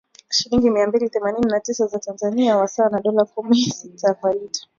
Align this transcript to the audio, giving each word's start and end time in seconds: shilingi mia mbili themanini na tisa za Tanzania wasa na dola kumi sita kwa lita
shilingi 0.29 0.69
mia 0.69 0.87
mbili 0.87 1.09
themanini 1.09 1.51
na 1.51 1.59
tisa 1.59 1.87
za 1.87 1.99
Tanzania 1.99 2.57
wasa 2.57 2.89
na 2.89 2.99
dola 3.01 3.25
kumi 3.25 3.55
sita 3.57 4.13
kwa 4.13 4.33
lita 4.33 4.67